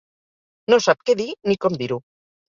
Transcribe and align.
No 0.73 0.79
sap 0.85 1.03
què 1.09 1.15
dir 1.19 1.27
ni 1.51 1.57
com 1.65 1.77
dir-ho. 1.83 1.99